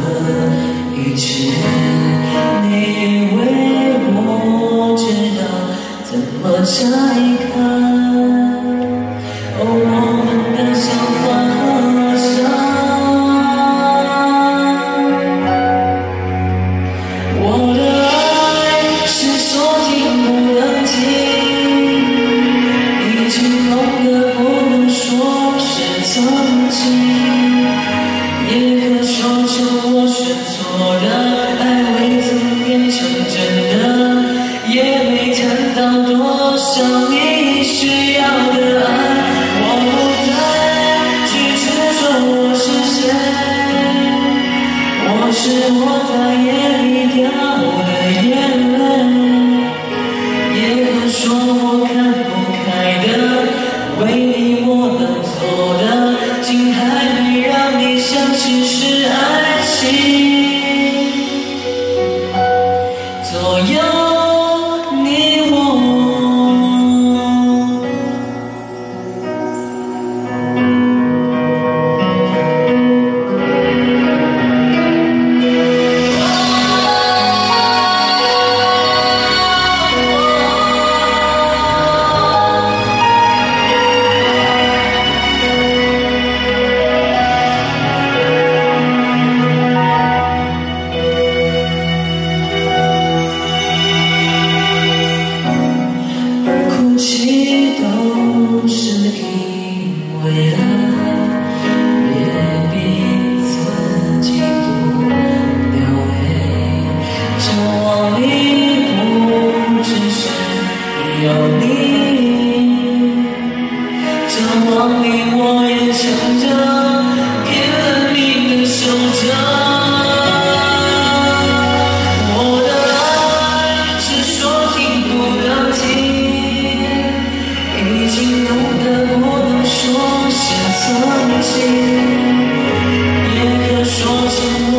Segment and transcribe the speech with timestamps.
[0.00, 0.06] 和
[0.94, 1.50] 一切
[2.62, 3.40] 你以为
[4.14, 5.02] 我知
[5.38, 5.40] 道
[6.04, 7.39] 怎么差一
[36.80, 38.20] 受你需要
[38.52, 38.90] 的爱
[39.62, 39.86] 我不
[40.24, 40.28] 再
[41.28, 41.62] 去执
[41.98, 42.98] 着我是谁
[45.04, 45.40] 我是
[45.76, 46.48] 我在夜
[46.80, 47.20] 里掉
[47.84, 47.88] 的
[48.24, 48.32] 眼
[48.78, 48.80] 泪
[50.56, 51.20] 也可说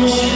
[0.00, 0.27] Deus.